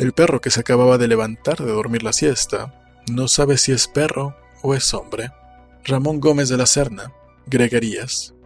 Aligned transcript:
El 0.00 0.14
perro 0.14 0.40
que 0.40 0.48
se 0.48 0.60
acababa 0.60 0.96
de 0.96 1.08
levantar 1.08 1.58
de 1.58 1.70
dormir 1.70 2.02
la 2.02 2.14
siesta 2.14 2.72
no 3.10 3.28
sabe 3.28 3.58
si 3.58 3.72
es 3.72 3.86
perro 3.86 4.34
o 4.62 4.74
es 4.74 4.94
hombre. 4.94 5.30
Ramón 5.84 6.20
Gómez 6.20 6.48
de 6.48 6.56
la 6.56 6.64
Serna, 6.64 7.12
Greguerías. 7.44 8.32